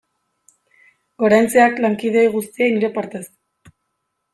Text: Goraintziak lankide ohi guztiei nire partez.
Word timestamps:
Goraintziak 1.25 1.79
lankide 1.85 2.25
ohi 2.31 2.35
guztiei 2.39 2.75
nire 2.77 2.95
partez. 3.01 3.27